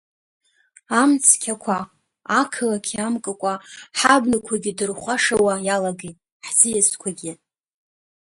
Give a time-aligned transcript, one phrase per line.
[1.01, 1.77] Амцқьақәа,
[2.39, 3.53] ақалақь иамкыкәа,
[3.97, 7.33] ҳабнақәагьы дырхәашауа иалагеит, ҳӡиасқәагьы…